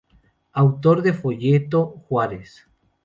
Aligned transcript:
Autor 0.55 1.03
del 1.03 1.13
folleto 1.13 2.01
"Juárez. 2.09 2.67